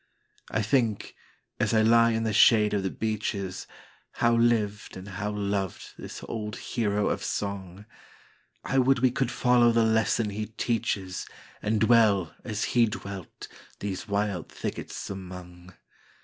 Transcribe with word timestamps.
I 0.49 0.63
think, 0.63 1.13
as 1.59 1.75
I 1.75 1.83
lie 1.83 2.09
in 2.09 2.23
the 2.23 2.33
shade 2.33 2.73
of 2.73 2.81
the 2.81 2.89
beeches, 2.89 3.67
How 4.13 4.33
lived 4.35 4.97
and 4.97 5.07
how 5.07 5.29
loved 5.29 5.93
this 5.95 6.23
old 6.27 6.55
hero 6.55 7.09
of 7.09 7.23
song;I 7.23 8.79
would 8.79 8.97
we 8.97 9.11
could 9.11 9.29
follow 9.29 9.71
the 9.71 9.85
lesson 9.85 10.31
he 10.31 10.47
teaches, 10.47 11.27
And 11.61 11.79
dwell, 11.81 12.33
as 12.43 12.63
he 12.73 12.87
dwelt, 12.87 13.47
these 13.79 14.07
wild 14.07 14.49
thickets 14.51 15.07
among. 15.11 15.71